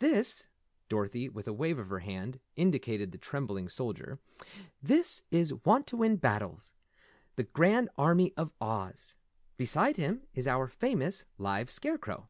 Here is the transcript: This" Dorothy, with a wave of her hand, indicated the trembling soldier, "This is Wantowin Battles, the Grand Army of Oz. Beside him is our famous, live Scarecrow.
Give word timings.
This" 0.00 0.48
Dorothy, 0.88 1.28
with 1.28 1.46
a 1.46 1.52
wave 1.52 1.78
of 1.78 1.90
her 1.90 2.00
hand, 2.00 2.40
indicated 2.56 3.12
the 3.12 3.18
trembling 3.18 3.68
soldier, 3.68 4.18
"This 4.82 5.22
is 5.30 5.52
Wantowin 5.64 6.16
Battles, 6.16 6.72
the 7.36 7.44
Grand 7.44 7.88
Army 7.96 8.34
of 8.36 8.50
Oz. 8.60 9.14
Beside 9.56 9.96
him 9.96 10.22
is 10.34 10.48
our 10.48 10.66
famous, 10.66 11.24
live 11.38 11.70
Scarecrow. 11.70 12.28